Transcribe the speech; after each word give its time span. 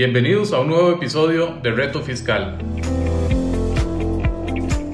Bienvenidos 0.00 0.54
a 0.54 0.60
un 0.60 0.68
nuevo 0.68 0.92
episodio 0.92 1.58
de 1.62 1.72
Reto 1.72 2.00
Fiscal, 2.00 2.56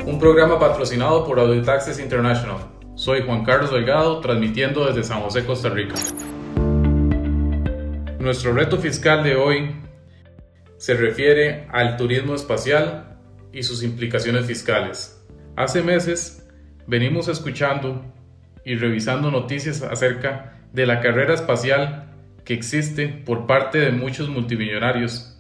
un 0.05 0.19
programa 0.19 0.59
patrocinado 0.59 1.25
por 1.25 1.39
Auditaxes 1.39 2.01
International. 2.01 2.57
Soy 2.97 3.23
Juan 3.25 3.45
Carlos 3.45 3.71
Delgado, 3.71 4.19
transmitiendo 4.19 4.85
desde 4.85 5.05
San 5.05 5.21
José, 5.21 5.45
Costa 5.45 5.69
Rica. 5.69 5.95
Nuestro 8.19 8.53
reto 8.53 8.79
fiscal 8.79 9.23
de 9.23 9.37
hoy 9.37 9.77
se 10.77 10.95
refiere 10.95 11.69
al 11.71 11.97
turismo 11.97 12.35
espacial 12.35 13.17
y 13.53 13.63
sus 13.63 13.85
implicaciones 13.85 14.45
fiscales. 14.45 15.25
Hace 15.55 15.85
meses 15.85 16.49
venimos 16.89 17.29
escuchando 17.29 18.05
y 18.65 18.75
revisando 18.75 19.31
noticias 19.31 19.83
acerca 19.83 20.65
de 20.73 20.85
la 20.85 20.99
carrera 20.99 21.35
espacial 21.35 22.06
que 22.47 22.55
existe 22.55 23.09
por 23.09 23.47
parte 23.47 23.79
de 23.79 23.91
muchos 23.91 24.29
multimillonarios 24.29 25.37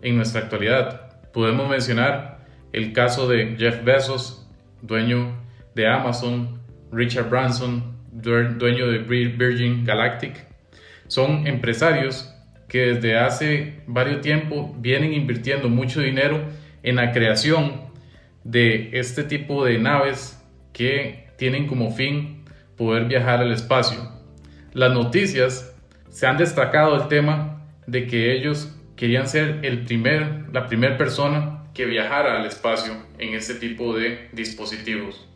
en 0.00 0.16
nuestra 0.16 0.40
actualidad. 0.40 1.22
Podemos 1.32 1.68
mencionar 1.68 2.46
el 2.72 2.94
caso 2.94 3.28
de 3.28 3.56
Jeff 3.58 3.84
Bezos, 3.84 4.48
dueño 4.80 5.38
de 5.74 5.86
Amazon, 5.86 6.58
Richard 6.90 7.28
Branson, 7.28 7.94
dueño 8.10 8.90
de 8.90 8.98
Virgin 8.98 9.84
Galactic. 9.84 10.46
Son 11.08 11.46
empresarios 11.46 12.34
que 12.68 12.94
desde 12.94 13.18
hace 13.18 13.82
varios 13.86 14.22
tiempo 14.22 14.74
vienen 14.78 15.12
invirtiendo 15.12 15.68
mucho 15.68 16.00
dinero 16.00 16.40
en 16.82 16.96
la 16.96 17.12
creación 17.12 17.82
de 18.44 18.98
este 18.98 19.24
tipo 19.24 19.62
de 19.66 19.78
naves 19.78 20.42
que 20.72 21.28
tienen 21.36 21.66
como 21.66 21.90
fin 21.90 22.44
poder 22.78 23.04
viajar 23.04 23.40
al 23.40 23.52
espacio. 23.52 24.10
Las 24.72 24.94
noticias 24.94 25.70
se 26.10 26.26
han 26.26 26.36
destacado 26.36 26.96
el 26.96 27.08
tema 27.08 27.62
de 27.86 28.06
que 28.06 28.32
ellos 28.32 28.76
querían 28.96 29.26
ser 29.26 29.60
el 29.62 29.84
primer, 29.84 30.44
la 30.52 30.66
primera 30.66 30.98
persona 30.98 31.64
que 31.72 31.86
viajara 31.86 32.38
al 32.38 32.46
espacio 32.46 32.94
en 33.18 33.34
este 33.34 33.54
tipo 33.54 33.96
de 33.96 34.28
dispositivos. 34.32 35.26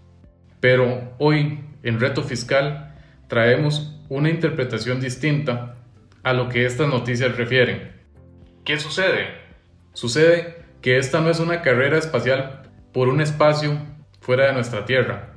Pero 0.60 1.14
hoy 1.18 1.60
en 1.82 2.00
Reto 2.00 2.22
Fiscal 2.22 2.94
traemos 3.28 4.00
una 4.08 4.28
interpretación 4.28 5.00
distinta 5.00 5.76
a 6.22 6.32
lo 6.32 6.48
que 6.48 6.66
estas 6.66 6.88
noticias 6.88 7.36
refieren. 7.36 7.92
¿Qué 8.64 8.78
sucede? 8.78 9.28
Sucede 9.92 10.64
que 10.82 10.98
esta 10.98 11.20
no 11.20 11.30
es 11.30 11.38
una 11.40 11.62
carrera 11.62 11.98
espacial 11.98 12.62
por 12.92 13.08
un 13.08 13.20
espacio 13.20 13.78
fuera 14.20 14.46
de 14.46 14.54
nuestra 14.54 14.84
Tierra. 14.84 15.34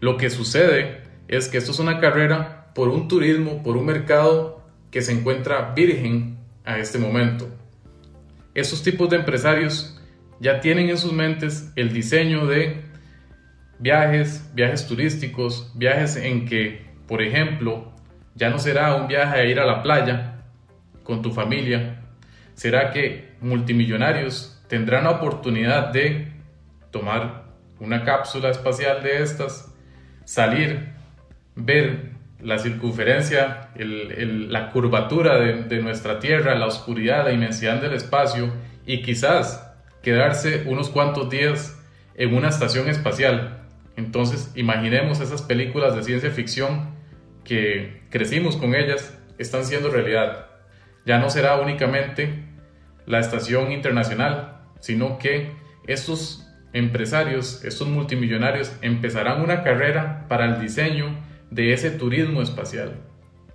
Lo 0.00 0.16
que 0.16 0.30
sucede 0.30 1.02
es 1.28 1.48
que 1.48 1.58
esto 1.58 1.72
es 1.72 1.78
una 1.78 2.00
carrera 2.00 2.72
por 2.74 2.88
un 2.88 3.08
turismo, 3.08 3.62
por 3.62 3.76
un 3.76 3.86
mercado 3.86 4.59
que 4.90 5.02
se 5.02 5.12
encuentra 5.12 5.72
virgen 5.74 6.38
a 6.64 6.78
este 6.78 6.98
momento. 6.98 7.48
Estos 8.54 8.82
tipos 8.82 9.08
de 9.10 9.16
empresarios 9.16 10.00
ya 10.40 10.60
tienen 10.60 10.88
en 10.90 10.98
sus 10.98 11.12
mentes 11.12 11.70
el 11.76 11.92
diseño 11.92 12.46
de 12.46 12.82
viajes, 13.78 14.50
viajes 14.54 14.86
turísticos, 14.86 15.72
viajes 15.74 16.16
en 16.16 16.46
que, 16.46 16.86
por 17.06 17.22
ejemplo, 17.22 17.92
ya 18.34 18.50
no 18.50 18.58
será 18.58 18.94
un 18.96 19.08
viaje 19.08 19.40
a 19.40 19.44
ir 19.44 19.60
a 19.60 19.66
la 19.66 19.82
playa 19.82 20.42
con 21.02 21.22
tu 21.22 21.32
familia, 21.32 22.02
será 22.54 22.90
que 22.90 23.32
multimillonarios 23.40 24.62
tendrán 24.68 25.04
la 25.04 25.10
oportunidad 25.10 25.92
de 25.92 26.28
tomar 26.90 27.44
una 27.78 28.04
cápsula 28.04 28.50
espacial 28.50 29.02
de 29.02 29.22
estas, 29.22 29.74
salir, 30.24 30.92
ver 31.56 32.09
la 32.42 32.58
circunferencia, 32.58 33.70
la 33.76 34.70
curvatura 34.70 35.38
de, 35.38 35.82
nuestra 35.82 36.18
Tierra, 36.20 36.54
la 36.54 36.66
oscuridad, 36.66 37.24
la 37.24 37.32
inmensidad 37.32 37.80
del 37.80 37.92
espacio 37.92 38.52
y 38.86 39.02
quizás 39.02 39.70
quedarse 40.02 40.64
unos 40.66 40.88
cuantos 40.88 41.28
días 41.30 41.78
en 42.14 42.34
una 42.34 42.48
estación 42.48 42.88
espacial. 42.88 43.58
Entonces 43.96 44.52
imaginemos 44.54 45.20
esas 45.20 45.42
películas 45.42 45.94
de 45.94 46.02
ciencia 46.02 46.30
ficción 46.30 46.94
que 47.44 48.02
crecimos 48.10 48.56
con 48.56 48.74
ellas, 48.74 49.18
están 49.38 49.64
siendo 49.64 49.90
realidad. 49.90 50.46
Ya 51.06 51.18
no 51.18 51.30
será 51.30 51.56
únicamente 51.56 52.44
la 53.06 53.18
estación 53.18 53.72
internacional, 53.72 54.60
sino 54.80 55.18
que 55.18 55.52
estos 55.86 56.46
empresarios, 56.72 57.64
estos 57.64 57.88
multimillonarios 57.88 58.72
empezarán 58.82 59.42
una 59.42 59.62
carrera 59.62 60.26
para 60.28 60.44
el 60.44 60.60
diseño 60.60 61.18
de 61.50 61.72
ese 61.72 61.90
turismo 61.90 62.42
espacial. 62.42 62.94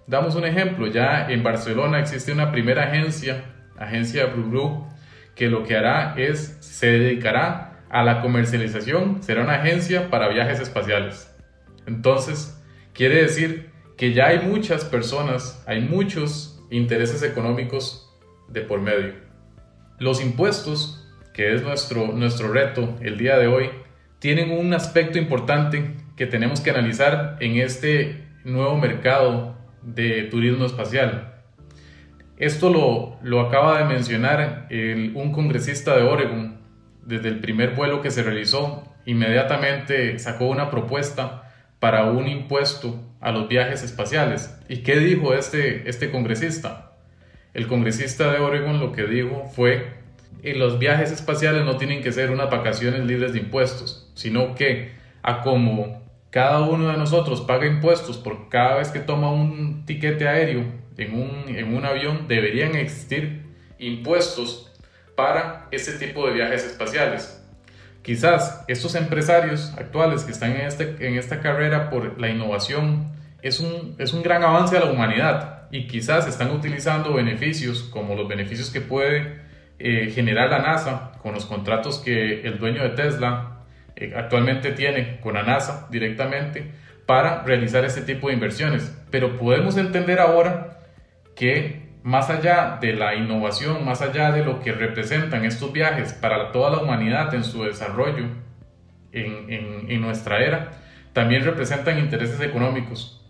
Damos 0.08 0.36
un 0.36 0.46
ejemplo, 0.46 0.88
ya 0.88 1.30
en 1.30 1.44
Barcelona 1.44 2.00
existe 2.00 2.32
una 2.32 2.52
primera 2.52 2.84
agencia, 2.84 3.46
agencia 3.78 4.28
Brugru, 4.28 4.88
que 5.36 5.50
lo 5.50 5.64
que 5.64 5.76
hará 5.76 6.16
es, 6.18 6.58
se 6.60 6.88
dedicará 6.88 7.84
a 7.90 8.04
la 8.04 8.22
comercialización, 8.22 9.24
será 9.24 9.44
una 9.44 9.56
agencia 9.56 10.10
para 10.10 10.30
viajes 10.30 10.60
espaciales. 10.60 11.34
Entonces, 11.88 12.62
quiere 12.94 13.22
decir 13.22 13.72
que 13.98 14.14
ya 14.14 14.28
hay 14.28 14.40
muchas 14.40 14.86
personas, 14.86 15.64
hay 15.68 15.82
muchos 15.82 16.64
intereses 16.70 17.24
económicos 17.24 18.14
de 18.50 18.62
por 18.62 18.82
medio. 18.82 19.14
Los 20.00 20.22
impuestos 20.22 21.06
que 21.36 21.54
es 21.54 21.62
nuestro, 21.64 22.14
nuestro 22.14 22.48
reto 22.48 22.96
el 23.02 23.18
día 23.18 23.38
de 23.38 23.48
hoy, 23.48 23.70
tienen 24.20 24.52
un 24.52 24.74
aspecto 24.74 25.20
importante 25.20 25.94
que 26.16 26.26
tenemos 26.26 26.62
que 26.62 26.70
analizar 26.70 27.38
en 27.40 27.58
este 27.58 28.28
nuevo 28.44 28.78
mercado 28.78 29.58
de 29.82 30.24
turismo 30.24 30.66
espacial. 30.66 31.34
Esto 32.38 32.70
lo, 32.70 33.18
lo 33.22 33.42
acaba 33.42 33.80
de 33.80 33.86
mencionar 33.86 34.68
un 34.70 35.32
congresista 35.32 35.96
de 35.96 36.04
Oregon. 36.04 36.58
Desde 37.06 37.30
el 37.30 37.40
primer 37.40 37.76
vuelo 37.76 38.02
que 38.02 38.12
se 38.12 38.24
realizó, 38.24 38.84
inmediatamente 39.06 40.18
sacó 40.20 40.46
una 40.46 40.70
propuesta 40.70 41.52
para 41.80 42.06
un 42.06 42.28
impuesto 42.28 43.04
a 43.22 43.32
los 43.32 43.48
viajes 43.48 43.84
espaciales. 43.84 44.58
¿Y 44.68 44.78
qué 44.78 44.98
dijo 44.98 45.34
este, 45.34 45.88
este 45.90 46.12
congresista? 46.12 46.94
El 47.54 47.68
congresista 47.68 48.32
de 48.32 48.40
Oregon 48.40 48.80
lo 48.80 48.92
que 48.92 49.06
dijo 49.06 49.46
fue 49.46 49.94
y 50.44 50.54
los 50.54 50.78
viajes 50.78 51.12
espaciales 51.12 51.64
no 51.66 51.78
tienen 51.78 52.04
que 52.04 52.12
ser 52.12 52.30
unas 52.32 52.50
vacaciones 52.50 53.06
libres 53.06 53.34
de 53.34 53.40
impuestos, 53.40 54.12
sino 54.14 54.54
que 54.56 54.92
a 55.24 55.42
como 55.42 56.05
cada 56.36 56.64
uno 56.64 56.92
de 56.92 56.98
nosotros 56.98 57.40
paga 57.40 57.66
impuestos 57.66 58.18
por 58.18 58.50
cada 58.50 58.76
vez 58.76 58.90
que 58.90 59.00
toma 59.00 59.32
un 59.32 59.86
tiquete 59.86 60.28
aéreo 60.28 60.66
en 60.98 61.14
un, 61.14 61.46
en 61.48 61.74
un 61.74 61.86
avión, 61.86 62.28
deberían 62.28 62.76
existir 62.76 63.46
impuestos 63.80 64.70
para 65.16 65.70
ese 65.72 65.94
tipo 65.94 66.28
de 66.28 66.34
viajes 66.34 66.66
espaciales. 66.66 67.42
Quizás 68.02 68.66
estos 68.68 68.96
empresarios 68.96 69.74
actuales 69.78 70.26
que 70.26 70.34
están 70.34 70.52
en, 70.52 70.68
este, 70.68 71.08
en 71.08 71.18
esta 71.18 71.40
carrera 71.40 71.90
por 71.90 72.20
la 72.20 72.28
innovación 72.28 73.14
es 73.42 73.62
un, 73.62 73.96
es 73.98 74.12
un 74.12 74.22
gran 74.22 74.44
avance 74.44 74.76
a 74.76 74.82
la 74.82 74.92
humanidad 74.92 75.70
y 75.72 75.88
quizás 75.88 76.28
están 76.28 76.52
utilizando 76.52 77.14
beneficios 77.14 77.84
como 77.84 78.14
los 78.14 78.28
beneficios 78.28 78.72
que 78.72 78.82
puede 78.82 79.40
eh, 79.80 80.12
generar 80.14 80.50
la 80.50 80.60
NASA 80.60 81.14
con 81.22 81.34
los 81.34 81.46
contratos 81.46 82.00
que 82.00 82.42
el 82.42 82.60
dueño 82.60 82.84
de 82.84 82.90
Tesla 82.90 83.55
actualmente 84.16 84.72
tiene 84.72 85.20
con 85.22 85.36
la 85.36 85.44
NASA 85.44 85.88
directamente 85.90 86.72
para 87.06 87.44
realizar 87.44 87.86
este 87.86 88.02
tipo 88.02 88.28
de 88.28 88.34
inversiones. 88.34 88.96
Pero 89.12 89.38
podemos 89.38 89.78
entender 89.78 90.20
ahora 90.20 90.80
que 91.36 91.86
más 92.04 92.30
allá 92.30 92.78
de 92.80 92.94
la 92.94 93.16
innovación, 93.16 93.84
más 93.86 94.02
allá 94.02 94.32
de 94.32 94.44
lo 94.44 94.60
que 94.60 94.72
representan 94.72 95.46
estos 95.46 95.72
viajes 95.74 96.14
para 96.14 96.52
toda 96.52 96.70
la 96.72 96.78
humanidad 96.80 97.34
en 97.34 97.44
su 97.44 97.64
desarrollo 97.64 98.26
en, 99.12 99.90
en 99.90 100.02
nuestra 100.02 100.44
era, 100.44 100.72
también 101.14 101.44
representan 101.46 101.98
intereses 101.98 102.42
económicos. 102.42 103.26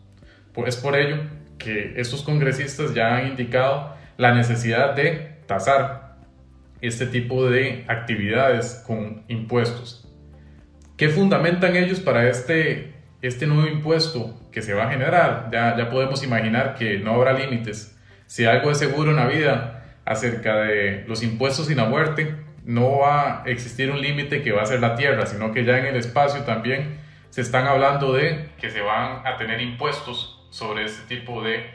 Es 0.65 0.77
por 0.77 0.95
ello 0.95 1.17
que 1.57 1.93
estos 1.97 2.23
congresistas 2.23 2.93
ya 2.93 3.15
han 3.15 3.27
indicado 3.27 3.95
la 4.17 4.33
necesidad 4.33 4.95
de 4.95 5.35
tasar 5.45 6.15
este 6.81 7.05
tipo 7.05 7.47
de 7.49 7.85
actividades 7.87 8.83
con 8.85 9.23
impuestos. 9.27 10.04
¿Qué 10.97 11.09
fundamentan 11.09 11.75
ellos 11.75 11.99
para 11.99 12.29
este, 12.29 12.93
este 13.21 13.47
nuevo 13.47 13.67
impuesto 13.67 14.39
que 14.53 14.61
se 14.61 14.73
va 14.73 14.85
a 14.85 14.91
generar? 14.91 15.49
Ya, 15.51 15.75
ya 15.77 15.89
podemos 15.89 16.23
imaginar 16.23 16.75
que 16.75 16.99
no 16.99 17.15
habrá 17.15 17.33
límites. 17.33 17.99
Si 18.27 18.45
algo 18.45 18.71
es 18.71 18.77
seguro 18.77 19.11
en 19.11 19.17
la 19.17 19.27
vida 19.27 19.83
acerca 20.05 20.55
de 20.61 21.03
los 21.05 21.21
impuestos 21.21 21.67
sin 21.67 21.77
la 21.77 21.85
muerte, 21.85 22.33
no 22.63 22.99
va 22.99 23.43
a 23.43 23.45
existir 23.47 23.91
un 23.91 23.99
límite 23.99 24.41
que 24.41 24.53
va 24.53 24.61
a 24.61 24.65
ser 24.65 24.79
la 24.79 24.95
Tierra, 24.95 25.25
sino 25.25 25.51
que 25.51 25.65
ya 25.65 25.79
en 25.79 25.87
el 25.87 25.97
espacio 25.97 26.43
también 26.43 26.97
se 27.29 27.41
están 27.41 27.67
hablando 27.67 28.13
de 28.13 28.47
que 28.57 28.69
se 28.69 28.79
van 28.79 29.27
a 29.27 29.35
tener 29.37 29.59
impuestos 29.59 30.47
sobre 30.49 30.85
este 30.85 31.13
tipo 31.13 31.43
de 31.43 31.65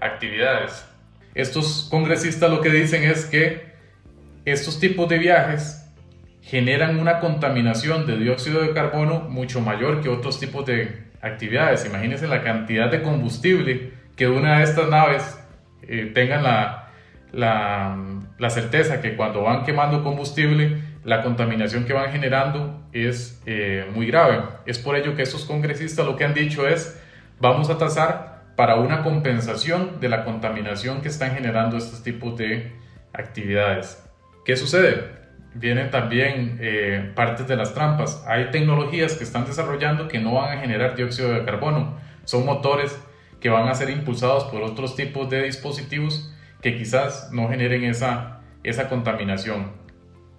actividades. 0.00 0.88
Estos 1.34 1.88
congresistas 1.90 2.48
lo 2.48 2.60
que 2.60 2.70
dicen 2.70 3.02
es 3.02 3.24
que 3.26 3.72
estos 4.44 4.78
tipos 4.78 5.08
de 5.08 5.18
viajes 5.18 5.87
generan 6.48 6.98
una 6.98 7.20
contaminación 7.20 8.06
de 8.06 8.16
dióxido 8.16 8.62
de 8.62 8.72
carbono 8.72 9.20
mucho 9.20 9.60
mayor 9.60 10.00
que 10.00 10.08
otros 10.08 10.40
tipos 10.40 10.64
de 10.64 11.04
actividades. 11.20 11.84
Imagínense 11.84 12.26
la 12.26 12.42
cantidad 12.42 12.90
de 12.90 13.02
combustible 13.02 13.92
que 14.16 14.28
una 14.28 14.58
de 14.58 14.64
estas 14.64 14.88
naves 14.88 15.38
eh, 15.82 16.10
tenga 16.14 16.40
la, 16.40 16.88
la, 18.38 18.50
certeza 18.50 19.02
que 19.02 19.14
cuando 19.14 19.42
van 19.42 19.62
quemando 19.64 20.02
combustible, 20.02 20.78
la 21.04 21.22
contaminación 21.22 21.84
que 21.84 21.92
van 21.92 22.10
generando 22.12 22.82
es 22.94 23.42
eh, 23.44 23.86
muy 23.94 24.06
grave. 24.06 24.40
Es 24.64 24.78
por 24.78 24.96
ello 24.96 25.14
que 25.14 25.22
estos 25.24 25.44
congresistas 25.44 26.06
lo 26.06 26.16
que 26.16 26.24
han 26.24 26.32
dicho 26.32 26.66
es, 26.66 26.98
vamos 27.40 27.68
a 27.68 27.76
tasar 27.76 28.44
para 28.56 28.76
una 28.76 29.02
compensación 29.02 30.00
de 30.00 30.08
la 30.08 30.24
contaminación 30.24 31.02
que 31.02 31.08
están 31.08 31.32
generando 31.32 31.76
estos 31.76 32.02
tipos 32.02 32.38
de 32.38 32.72
actividades. 33.12 34.02
¿Qué 34.46 34.56
sucede? 34.56 35.17
Vienen 35.58 35.90
también 35.90 36.58
eh, 36.60 37.10
partes 37.16 37.48
de 37.48 37.56
las 37.56 37.74
trampas. 37.74 38.24
Hay 38.28 38.50
tecnologías 38.52 39.14
que 39.14 39.24
están 39.24 39.44
desarrollando 39.44 40.06
que 40.06 40.20
no 40.20 40.34
van 40.34 40.56
a 40.56 40.60
generar 40.60 40.94
dióxido 40.94 41.30
de 41.30 41.44
carbono. 41.44 41.96
Son 42.24 42.46
motores 42.46 42.96
que 43.40 43.48
van 43.48 43.68
a 43.68 43.74
ser 43.74 43.90
impulsados 43.90 44.44
por 44.44 44.62
otros 44.62 44.94
tipos 44.94 45.28
de 45.30 45.42
dispositivos 45.42 46.32
que 46.62 46.76
quizás 46.76 47.30
no 47.32 47.48
generen 47.48 47.84
esa, 47.84 48.40
esa 48.62 48.88
contaminación. 48.88 49.72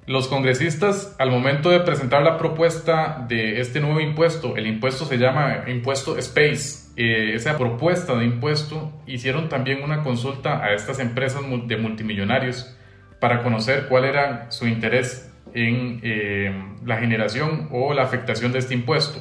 Los 0.05 0.27
congresistas, 0.27 1.15
al 1.19 1.29
momento 1.29 1.69
de 1.69 1.81
presentar 1.81 2.23
la 2.23 2.37
propuesta 2.37 3.25
de 3.27 3.59
este 3.59 3.79
nuevo 3.79 3.99
impuesto, 3.99 4.55
el 4.55 4.67
impuesto 4.67 5.05
se 5.05 5.17
llama 5.17 5.65
impuesto 5.67 6.17
Space, 6.17 6.89
eh, 6.95 7.33
esa 7.35 7.57
propuesta 7.57 8.15
de 8.15 8.25
impuesto, 8.25 8.91
hicieron 9.05 9.49
también 9.49 9.83
una 9.83 10.01
consulta 10.01 10.63
a 10.63 10.73
estas 10.73 10.99
empresas 10.99 11.41
de 11.67 11.77
multimillonarios 11.77 12.75
para 13.19 13.43
conocer 13.43 13.87
cuál 13.87 14.05
era 14.05 14.51
su 14.51 14.67
interés 14.67 15.31
en 15.53 15.99
eh, 16.03 16.53
la 16.85 16.97
generación 16.97 17.69
o 17.71 17.93
la 17.93 18.03
afectación 18.03 18.51
de 18.51 18.59
este 18.59 18.73
impuesto. 18.73 19.19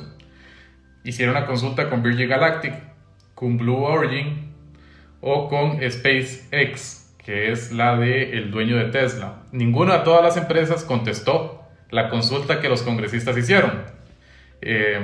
Hicieron 1.05 1.37
una 1.37 1.47
consulta 1.47 1.89
con 1.89 2.03
Virgin 2.03 2.29
Galactic, 2.29 2.75
con 3.35 3.57
Blue 3.57 3.83
Origin 3.83 4.53
o 5.21 5.49
con 5.49 5.79
SpaceX, 5.79 7.15
que 7.25 7.51
es 7.51 7.73
la 7.73 7.97
del 7.97 8.35
el 8.35 8.51
dueño 8.51 8.77
de 8.77 8.87
Tesla. 8.87 9.43
Ninguna 9.53 9.99
de 9.99 10.05
todas 10.05 10.23
las 10.23 10.37
empresas 10.37 10.85
contestó 10.85 11.65
la 11.91 12.09
consulta 12.09 12.61
que 12.61 12.69
los 12.69 12.83
congresistas 12.83 13.37
hicieron. 13.37 13.85
Eh, 14.61 15.01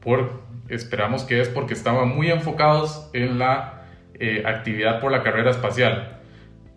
por, 0.00 0.42
esperamos 0.68 1.24
que 1.24 1.40
es 1.40 1.48
porque 1.48 1.74
estaban 1.74 2.08
muy 2.08 2.30
enfocados 2.30 3.10
en 3.12 3.38
la 3.38 3.82
eh, 4.14 4.42
actividad 4.46 5.00
por 5.00 5.12
la 5.12 5.22
carrera 5.22 5.50
espacial. 5.50 6.15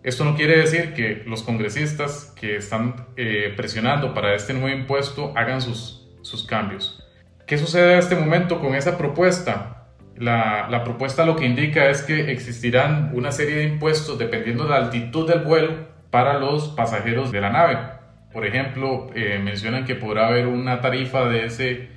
Esto 0.02 0.24
no 0.24 0.34
quiere 0.34 0.56
decir 0.58 0.94
que 0.94 1.24
los 1.26 1.42
congresistas 1.42 2.32
que 2.38 2.56
están 2.56 3.06
eh, 3.16 3.52
presionando 3.54 4.14
para 4.14 4.34
este 4.34 4.54
nuevo 4.54 4.74
impuesto 4.74 5.32
hagan 5.36 5.60
sus, 5.60 6.08
sus 6.22 6.46
cambios. 6.46 7.02
¿Qué 7.46 7.58
sucede 7.58 7.94
en 7.94 7.98
este 7.98 8.14
momento 8.14 8.60
con 8.60 8.74
esa 8.74 8.96
propuesta? 8.96 9.88
La, 10.16 10.82
propuesta 10.84 11.24
lo 11.24 11.36
que 11.36 11.46
indica 11.46 11.88
es 11.88 12.02
que 12.02 12.30
existirán 12.30 13.10
una 13.14 13.32
serie 13.32 13.56
de 13.56 13.64
impuestos 13.64 14.18
dependiendo 14.18 14.64
de 14.64 14.70
la 14.70 14.76
altitud 14.76 15.28
del 15.28 15.40
vuelo 15.40 15.88
para 16.10 16.38
los 16.38 16.68
pasajeros 16.68 17.32
de 17.32 17.40
la 17.40 17.50
nave. 17.50 17.78
Por 18.32 18.46
ejemplo, 18.46 19.10
eh, 19.14 19.40
mencionan 19.42 19.84
que 19.84 19.94
podrá 19.94 20.28
haber 20.28 20.46
una 20.46 20.80
tarifa 20.80 21.24
de 21.24 21.46
ese, 21.46 21.88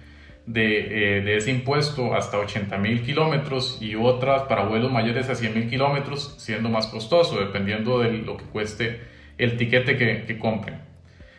de, 0.46 1.18
eh, 1.20 1.38
ese 1.38 1.52
impuesto 1.52 2.16
hasta 2.16 2.38
80 2.38 2.78
mil 2.78 3.02
kilómetros 3.04 3.78
y 3.82 3.96
otras 3.96 4.44
para 4.44 4.66
vuelos 4.66 4.92
mayores 4.92 5.30
a 5.30 5.36
100 5.36 5.54
mil 5.54 5.70
kilómetros, 5.70 6.36
siendo 6.38 6.70
más 6.70 6.88
costoso, 6.88 7.40
dependiendo 7.40 8.00
de 8.00 8.12
lo 8.12 8.38
que 8.38 8.46
cueste 8.46 9.02
el 9.38 9.58
tiquete 9.58 9.98
que, 9.98 10.26
que 10.26 10.38
compren. 10.38 10.82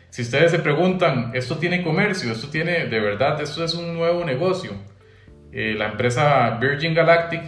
Si 0.09 0.21
ustedes 0.21 0.51
se 0.51 0.59
preguntan, 0.59 1.31
¿esto 1.33 1.57
tiene 1.57 1.83
comercio? 1.83 2.31
¿Esto 2.31 2.47
tiene 2.47 2.85
de 2.85 2.99
verdad? 2.99 3.41
¿Esto 3.41 3.63
es 3.63 3.73
un 3.73 3.93
nuevo 3.93 4.23
negocio? 4.23 4.71
Eh, 5.51 5.73
la 5.77 5.87
empresa 5.87 6.57
Virgin 6.59 6.93
Galactic 6.93 7.41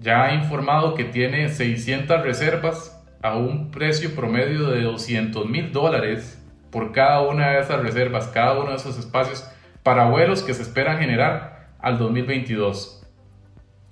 ya 0.00 0.24
ha 0.24 0.34
informado 0.34 0.94
que 0.94 1.04
tiene 1.04 1.48
600 1.48 2.22
reservas 2.22 3.02
a 3.22 3.36
un 3.36 3.70
precio 3.70 4.14
promedio 4.14 4.70
de 4.70 4.82
200 4.82 5.46
mil 5.48 5.72
dólares 5.72 6.42
por 6.70 6.92
cada 6.92 7.22
una 7.22 7.50
de 7.50 7.60
esas 7.60 7.82
reservas, 7.82 8.28
cada 8.28 8.58
uno 8.58 8.70
de 8.70 8.76
esos 8.76 8.98
espacios 8.98 9.48
para 9.88 10.04
vuelos 10.04 10.42
que 10.42 10.52
se 10.52 10.60
esperan 10.60 10.98
generar 10.98 11.70
al 11.78 11.96
2022. 11.96 13.10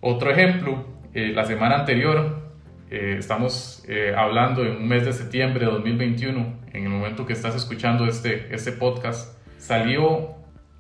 Otro 0.03 0.31
ejemplo, 0.31 0.85
eh, 1.15 1.33
la 1.35 1.47
semana 1.47 1.77
anterior, 1.77 2.53
eh, 2.91 3.17
estamos 3.19 3.83
hablando 4.15 4.63
en 4.63 4.73
un 4.77 4.87
mes 4.87 5.07
de 5.07 5.15
septiembre 5.15 5.65
de 5.65 5.73
2021, 5.73 6.61
en 6.75 6.83
el 6.85 6.91
momento 6.91 7.25
que 7.25 7.33
estás 7.33 7.57
escuchando 7.57 8.05
este, 8.05 8.55
este 8.55 8.73
podcast, 8.73 9.43
salió 9.57 10.35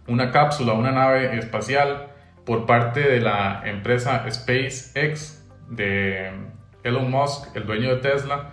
una 0.07 0.31
cápsula, 0.33 0.75
una 0.75 0.93
nave 0.93 1.39
espacial 1.39 2.09
por 2.45 2.67
parte 2.67 3.01
de 3.01 3.23
la 3.23 3.63
empresa 3.65 4.23
SpaceX 4.31 5.49
de 5.71 6.31
Elon 6.83 7.11
Musk, 7.11 7.57
el 7.57 7.65
dueño 7.65 7.89
de 7.89 8.03
Tesla, 8.03 8.51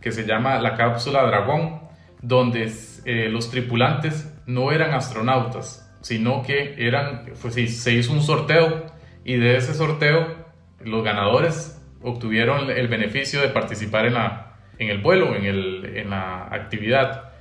que 0.00 0.12
se 0.12 0.24
llama 0.24 0.60
la 0.60 0.76
cápsula 0.76 1.24
Dragón, 1.24 1.80
donde 2.22 2.72
eh, 3.04 3.28
los 3.30 3.50
tripulantes 3.50 4.32
no 4.46 4.70
eran 4.70 4.94
astronautas, 4.94 5.80
sino 6.04 6.42
que 6.42 6.74
eran, 6.76 7.24
pues 7.40 7.54
se 7.54 7.92
hizo 7.92 8.12
un 8.12 8.20
sorteo 8.20 8.84
y 9.24 9.38
de 9.38 9.56
ese 9.56 9.72
sorteo 9.72 10.36
los 10.80 11.02
ganadores 11.02 11.82
obtuvieron 12.02 12.70
el 12.70 12.88
beneficio 12.88 13.40
de 13.40 13.48
participar 13.48 14.04
en, 14.04 14.12
la, 14.12 14.58
en 14.78 14.90
el 14.90 14.98
vuelo, 14.98 15.34
en, 15.34 15.46
el, 15.46 15.96
en 15.96 16.10
la 16.10 16.48
actividad. 16.50 17.32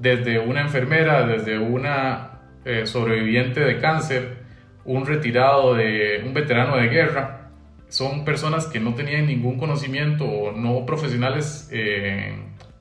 Desde 0.00 0.40
una 0.40 0.62
enfermera, 0.62 1.24
desde 1.28 1.60
una 1.60 2.40
eh, 2.64 2.88
sobreviviente 2.88 3.60
de 3.60 3.78
cáncer, 3.78 4.38
un 4.84 5.06
retirado 5.06 5.76
de 5.76 6.20
un 6.26 6.34
veterano 6.34 6.76
de 6.76 6.88
guerra. 6.88 7.52
Son 7.86 8.24
personas 8.24 8.66
que 8.66 8.80
no 8.80 8.94
tenían 8.94 9.26
ningún 9.26 9.58
conocimiento 9.58 10.24
o 10.24 10.50
no 10.50 10.84
profesionales 10.84 11.68
eh, 11.70 12.34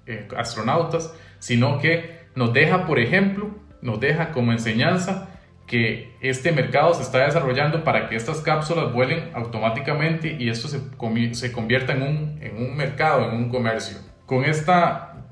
eh, 0.08 0.28
astronautas, 0.36 1.14
sino 1.38 1.78
que 1.78 2.26
nos 2.34 2.52
deja, 2.54 2.88
por 2.88 2.98
ejemplo, 2.98 3.67
nos 3.82 4.00
deja 4.00 4.32
como 4.32 4.52
enseñanza 4.52 5.30
que 5.68 6.16
este 6.22 6.54
mercado 6.54 6.94
se 6.94 7.04
está 7.04 7.26
desarrollando 7.26 7.84
para 7.84 8.08
que 8.08 8.16
estas 8.16 8.40
cápsulas 8.40 8.94
vuelen 8.94 9.32
automáticamente 9.34 10.38
y 10.40 10.50
esto 10.50 10.70
se, 10.70 10.80
se 11.36 11.52
convierta 11.52 11.94
en 11.94 12.02
un, 12.04 12.40
en 12.42 12.58
un 12.58 12.76
mercado, 12.78 13.30
en 13.30 13.36
un 13.36 13.50
comercio. 13.50 13.98
Con 14.26 14.46
esta, 14.46 15.26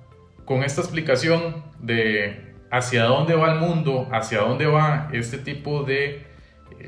con 0.44 0.64
esta 0.64 0.82
explicación 0.82 1.64
de 1.80 2.54
hacia 2.70 3.06
dónde 3.06 3.36
va 3.36 3.54
el 3.54 3.60
mundo, 3.60 4.10
hacia 4.12 4.40
dónde 4.40 4.66
va 4.66 5.10
este 5.14 5.38
tipo 5.38 5.84
de 5.84 6.26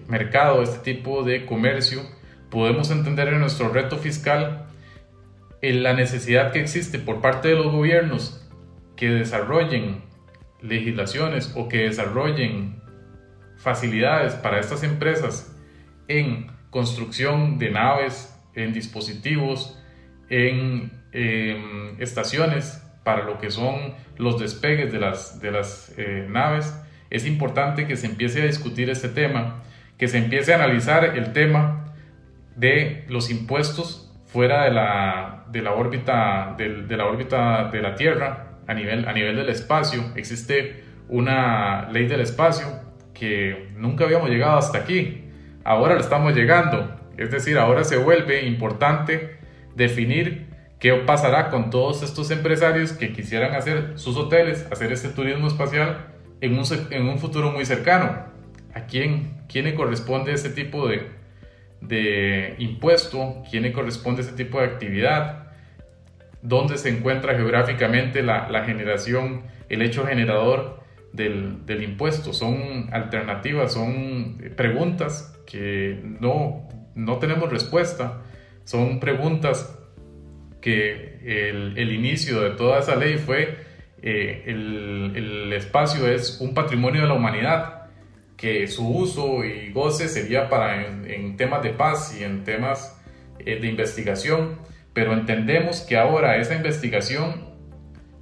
mercado, 0.08 0.62
este 0.62 0.80
tipo 0.80 1.24
de 1.24 1.46
comercio, 1.46 2.02
podemos 2.50 2.92
entender 2.92 3.30
en 3.30 3.40
nuestro 3.40 3.70
reto 3.70 3.98
fiscal 3.98 4.66
en 5.62 5.84
la 5.84 5.94
necesidad 5.94 6.52
que 6.52 6.60
existe 6.60 7.00
por 7.00 7.22
parte 7.22 7.48
de 7.48 7.56
los 7.56 7.72
gobiernos 7.72 8.46
que 8.96 9.10
desarrollen 9.10 10.04
legislaciones 10.62 11.54
o 11.56 11.68
que 11.68 11.84
desarrollen 11.84 12.82
facilidades 13.58 14.34
para 14.34 14.60
estas 14.60 14.84
empresas 14.84 15.56
en 16.08 16.48
construcción 16.70 17.58
de 17.58 17.72
naves, 17.72 18.38
en 18.56 18.74
dispositivos, 18.74 19.82
en 20.30 20.92
em, 21.12 22.00
estaciones 22.00 22.84
para 23.04 23.24
lo 23.24 23.38
que 23.40 23.52
son 23.52 23.94
los 24.18 24.40
despegues 24.40 24.92
de 24.92 25.00
las, 25.00 25.40
de 25.40 25.52
las 25.52 25.94
eh, 25.98 26.28
naves, 26.30 26.78
es 27.10 27.26
importante 27.26 27.88
que 27.88 27.96
se 27.96 28.08
empiece 28.08 28.42
a 28.42 28.46
discutir 28.46 28.90
este 28.90 29.10
tema 29.10 29.64
que 29.98 30.08
se 30.08 30.18
empiece 30.18 30.54
a 30.54 30.56
analizar 30.56 31.04
el 31.18 31.34
tema 31.34 31.94
de 32.56 33.06
los 33.10 33.30
impuestos 33.30 34.12
fuera 34.28 34.66
de 34.66 34.72
la, 34.72 35.46
de 35.52 35.62
la, 35.62 35.74
órbita, 35.74 36.56
de, 36.58 36.98
la 36.98 37.06
órbita 37.06 37.70
de 37.72 37.82
la 37.82 37.96
Tierra 37.96 38.47
a 38.68 38.74
nivel, 38.74 39.08
a 39.08 39.14
nivel 39.14 39.36
del 39.36 39.50
espacio. 39.50 40.04
Existe 40.16 40.84
una 41.10 41.90
ley 41.92 42.08
del 42.08 42.22
espacio 42.22 42.68
que 43.14 43.70
nunca 43.76 44.06
habíamos 44.06 44.30
llegado 44.30 44.58
hasta 44.58 44.80
aquí. 44.80 45.24
Ahora 45.64 45.96
le 45.96 46.02
estamos 46.02 46.36
llegando. 46.36 46.96
Es 47.18 47.32
decir, 47.32 47.58
ahora 47.58 47.84
se 47.84 47.98
vuelve 47.98 48.46
importante 48.46 49.38
definir 49.76 50.48
qué 50.80 50.94
pasará 50.94 51.50
con 51.50 51.70
todos 51.72 52.04
estos 52.04 52.30
empresarios 52.30 52.94
que 52.94 53.12
quisieran 53.12 53.56
hacer 53.56 53.94
sus 53.96 54.16
hoteles, 54.18 54.68
hacer 54.72 54.92
este 54.92 55.10
turismo 55.10 55.48
espacial 55.48 56.08
en 56.42 56.58
un, 56.58 56.66
en 56.92 57.08
un 57.08 57.18
futuro 57.18 57.52
muy 57.52 57.66
cercano. 57.66 58.28
¿A 58.76 58.82
quién 58.82 59.38
quién 59.48 59.66
le 59.66 59.76
corresponde 59.76 60.34
este 60.34 60.50
tipo 60.50 60.88
de, 60.88 61.10
de 61.82 62.56
impuesto, 62.60 63.44
quién 63.50 63.64
le 63.64 63.74
corresponde 63.74 64.22
este 64.22 64.44
tipo 64.44 64.60
de 64.60 64.66
actividad, 64.66 65.47
dónde 66.42 66.78
se 66.78 66.90
encuentra 66.90 67.36
geográficamente 67.36 68.24
la, 68.24 68.64
generación, 68.66 69.44
el 69.70 69.82
hecho 69.82 70.06
generador 70.06 70.82
del, 71.14 71.82
impuesto. 71.82 72.34
Son 72.34 72.90
alternativas, 72.92 73.74
son 73.74 74.38
preguntas 74.56 75.38
que 75.46 76.00
no, 76.20 76.68
no 76.96 77.18
tenemos 77.18 77.50
respuesta, 77.50 78.22
son 78.64 79.00
preguntas 79.00 79.78
que 80.62 81.20
el, 81.76 81.92
inicio 81.92 82.42
de 82.42 82.52
toda 82.52 82.80
esa 82.80 82.96
ley 82.96 83.18
fue 83.18 83.58
eh, 84.02 84.44
el, 84.46 85.14
el 85.16 85.54
espacio 85.54 86.08
es 86.08 86.40
un 86.42 86.54
patrimonio 86.54 87.02
de 87.02 87.08
la 87.08 87.14
humanidad 87.14 87.78
que 88.38 88.68
su 88.68 88.88
uso 88.88 89.44
y 89.44 89.72
goce 89.72 90.08
sería 90.08 90.48
para 90.48 90.86
en, 90.86 91.36
temas 91.36 91.64
de 91.64 91.72
paz 91.72 92.16
y 92.18 92.24
en 92.24 92.44
temas 92.44 92.96
eh, 93.40 93.60
de 93.60 93.68
investigación, 93.68 94.60
pero 94.98 95.14
entendemos 95.14 95.82
que 95.82 95.96
ahora 95.96 96.38
esa 96.38 96.56
investigación 96.56 97.54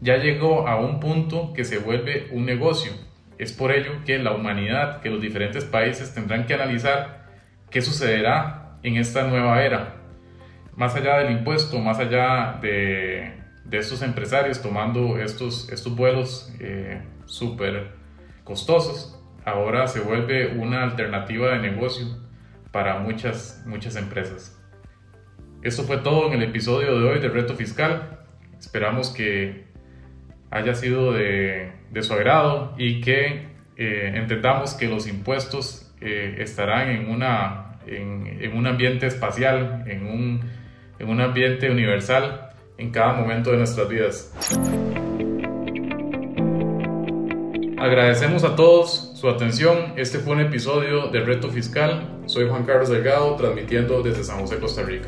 ya 0.02 0.18
llegó 0.18 0.68
a 0.68 0.78
un 0.78 1.00
punto 1.00 1.54
que 1.54 1.64
se 1.64 1.78
vuelve 1.78 2.28
un 2.34 2.46
negocio. 2.46 2.92
Es 3.38 3.54
por 3.54 3.72
ello 3.72 4.04
que 4.06 4.20
la 4.20 4.34
humanidad, 4.34 5.00
que 5.00 5.10
los 5.10 5.22
diferentes 5.22 5.64
países 5.64 6.14
tendrán 6.14 6.46
que 6.46 6.54
analizar 6.54 7.30
qué 7.72 7.82
sucederá 7.82 8.78
en 8.84 8.98
esta 8.98 9.26
nueva 9.26 9.64
era. 9.64 10.02
Más 10.76 10.94
allá 10.96 11.20
del 11.20 11.32
impuesto, 11.32 11.80
más 11.80 12.00
allá 12.00 12.60
de, 12.62 13.32
de 13.64 13.78
estos 13.78 14.02
empresarios 14.02 14.62
tomando 14.62 15.18
estos, 15.18 15.70
estos 15.72 15.96
vuelos 15.96 16.54
eh, 16.60 17.02
súper 17.24 17.92
costosos, 18.44 19.18
ahora 19.46 19.88
se 19.88 20.02
vuelve 20.02 20.58
una 20.58 20.84
alternativa 20.84 21.52
de 21.52 21.60
negocio 21.60 22.06
para 22.74 23.00
muchas, 23.00 23.64
muchas 23.66 23.96
empresas. 23.96 24.55
Esto 25.66 25.82
fue 25.82 25.98
todo 25.98 26.28
en 26.28 26.34
el 26.34 26.44
episodio 26.44 27.00
de 27.00 27.10
hoy 27.10 27.20
de 27.20 27.28
Reto 27.28 27.56
Fiscal. 27.56 28.20
Esperamos 28.60 29.10
que 29.10 29.64
haya 30.52 30.76
sido 30.76 31.12
de, 31.12 31.72
su 32.02 32.14
agrado 32.14 32.76
y 32.78 33.02
que 33.02 33.48
eh, 33.76 34.12
entendamos 34.14 34.76
que 34.76 34.88
los 34.88 35.08
impuestos 35.08 35.92
eh, 36.02 36.36
estarán 36.38 36.90
en, 36.90 37.10
una, 37.10 37.80
en, 37.88 38.56
un 38.56 38.68
ambiente 38.68 39.08
espacial, 39.08 39.86
en 39.88 40.06
un, 40.06 40.42
en 41.00 41.10
un 41.10 41.20
ambiente 41.20 41.72
universal 41.72 42.52
en 42.78 42.92
cada 42.92 43.14
momento 43.14 43.50
de 43.50 43.58
nuestras 43.58 43.90
vidas. 43.90 44.36
Agradecemos 47.80 48.44
a 48.44 48.56
todos 48.56 49.14
su 49.16 49.28
atención. 49.28 49.94
Este 49.96 50.20
fue 50.20 50.34
un 50.34 50.42
episodio 50.42 51.08
de 51.08 51.22
Reto 51.22 51.50
Fiscal. 51.50 52.22
Soy 52.28 52.48
Juan 52.48 52.66
Carlos 52.66 52.90
Delgado, 52.90 53.36
transmitiendo 53.36 54.04
desde 54.04 54.24
San 54.24 54.42
José, 54.42 54.60
Costa 54.60 54.84
Rica. 54.84 55.08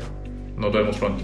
Nos 0.58 0.72
vemos 0.72 0.96
pronto. 0.96 1.22